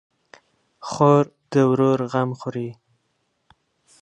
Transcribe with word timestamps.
خور 0.89 1.23
د 1.51 1.53
ورور 1.69 1.99
غم 2.11 2.29
خوري. 2.39 2.69